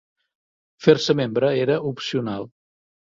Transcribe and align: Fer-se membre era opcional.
Fer-se 0.85 1.15
membre 1.19 1.51
era 1.65 1.75
opcional. 1.91 2.49